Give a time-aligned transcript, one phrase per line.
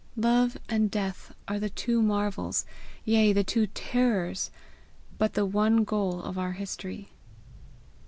[0.17, 2.65] Love and death are the two marvels,
[3.05, 4.49] yea the two terrors
[5.19, 7.09] but the one goal of our history.